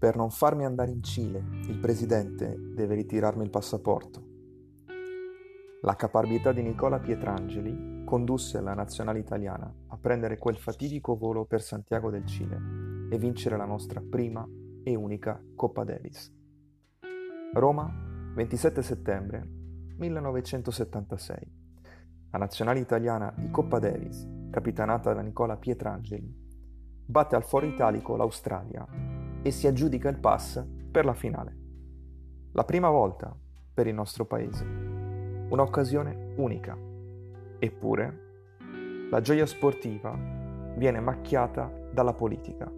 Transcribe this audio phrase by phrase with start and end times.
[0.00, 4.22] Per non farmi andare in Cile, il presidente deve ritirarmi il passaporto.
[5.82, 11.60] La caparbietà di Nicola Pietrangeli condusse la nazionale italiana a prendere quel fatidico volo per
[11.60, 14.48] Santiago del Cile e vincere la nostra prima
[14.82, 16.34] e unica Coppa Davis.
[17.52, 17.92] Roma,
[18.34, 19.46] 27 settembre
[19.98, 21.52] 1976.
[22.30, 26.48] La nazionale italiana di Coppa Davis, capitanata da Nicola Pietrangeli,
[27.04, 31.56] batte al foro italico l'Australia e si aggiudica il pass per la finale.
[32.52, 33.34] La prima volta
[33.72, 34.64] per il nostro paese.
[34.64, 36.76] Un'occasione unica.
[37.58, 38.28] Eppure,
[39.10, 40.16] la gioia sportiva
[40.76, 42.70] viene macchiata dalla politica.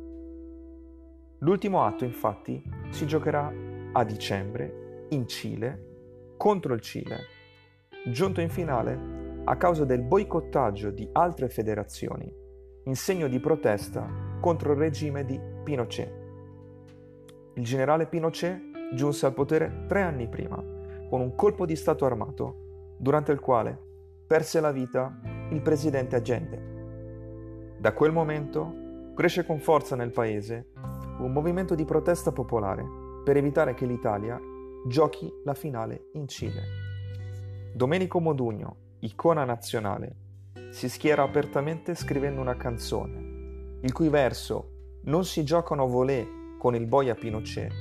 [1.39, 3.53] L'ultimo atto, infatti, si giocherà
[3.93, 7.19] a dicembre in Cile contro il Cile,
[8.07, 12.41] giunto in finale a causa del boicottaggio di altre federazioni
[12.85, 14.09] in segno di protesta
[14.41, 16.22] contro il regime di Pinochet.
[17.55, 20.57] Il generale Pinochet giunse al potere tre anni prima,
[21.09, 23.79] con un colpo di Stato armato, durante il quale
[24.27, 27.77] perse la vita il presidente Allende.
[27.79, 30.71] Da quel momento cresce con forza nel paese
[31.19, 32.85] un movimento di protesta popolare
[33.23, 34.41] per evitare che l'Italia
[34.87, 36.63] giochi la finale in Cile.
[37.75, 40.17] Domenico Modugno, icona nazionale,
[40.71, 44.71] si schiera apertamente scrivendo una canzone, il cui verso
[45.05, 47.73] non si giocano volé con il boia Pinochet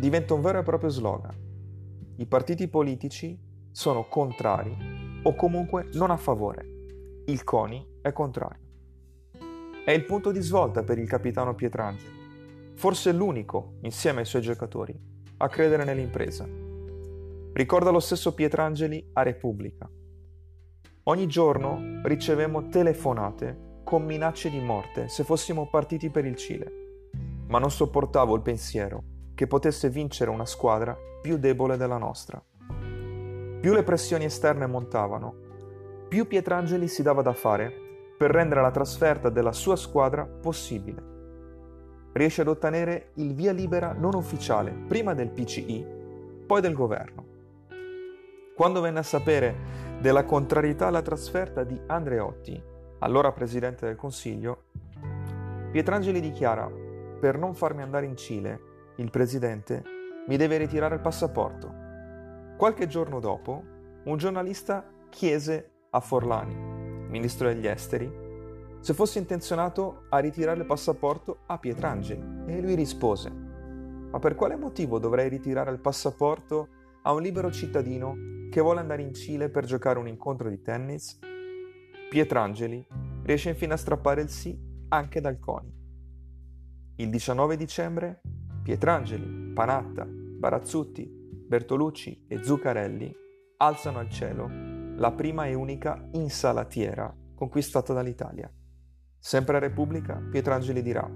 [0.00, 1.32] diventa un vero e proprio slogan.
[2.16, 3.38] I partiti politici
[3.70, 7.22] sono contrari o comunque non a favore.
[7.26, 8.64] Il CONI è contrario.
[9.84, 14.98] È il punto di svolta per il capitano Pietrangeli, forse l'unico, insieme ai suoi giocatori,
[15.36, 16.48] a credere nell'impresa.
[17.52, 19.88] Ricorda lo stesso Pietrangeli a Repubblica.
[21.04, 26.85] Ogni giorno ricevemmo telefonate con minacce di morte se fossimo partiti per il Cile
[27.48, 29.02] ma non sopportavo il pensiero
[29.34, 32.42] che potesse vincere una squadra più debole della nostra.
[33.60, 35.34] Più le pressioni esterne montavano,
[36.08, 37.84] più Pietrangeli si dava da fare
[38.16, 41.14] per rendere la trasferta della sua squadra possibile.
[42.12, 45.86] Riesce ad ottenere il via libera non ufficiale prima del PCI,
[46.46, 47.24] poi del governo.
[48.54, 49.54] Quando venne a sapere
[50.00, 52.62] della contrarietà alla trasferta di Andreotti,
[53.00, 54.62] allora presidente del Consiglio,
[55.72, 56.84] Pietrangeli dichiara
[57.18, 58.60] per non farmi andare in Cile,
[58.96, 59.82] il presidente
[60.28, 61.72] mi deve ritirare il passaporto.
[62.56, 63.62] Qualche giorno dopo,
[64.04, 66.54] un giornalista chiese a Forlani,
[67.08, 68.24] ministro degli esteri,
[68.80, 74.56] se fosse intenzionato a ritirare il passaporto a Pietrangeli e lui rispose, ma per quale
[74.56, 76.68] motivo dovrei ritirare il passaporto
[77.02, 78.14] a un libero cittadino
[78.50, 81.18] che vuole andare in Cile per giocare un incontro di tennis?
[82.08, 82.86] Pietrangeli
[83.24, 85.75] riesce infine a strappare il sì anche dal CONI.
[86.98, 88.22] Il 19 dicembre
[88.62, 93.14] Pietrangeli, Panatta, Barazzutti, Bertolucci e Zuccarelli
[93.58, 94.48] alzano al cielo
[94.96, 98.50] la prima e unica insalatiera conquistata dall'Italia.
[99.18, 101.06] Sempre a Repubblica, Pietrangeli dirà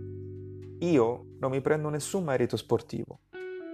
[0.80, 3.20] Io non mi prendo nessun merito sportivo,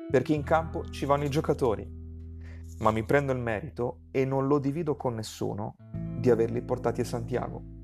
[0.09, 1.85] perché in campo ci vanno i giocatori,
[2.79, 5.75] ma mi prendo il merito e non lo divido con nessuno
[6.21, 7.76] di averli portati a Santiago.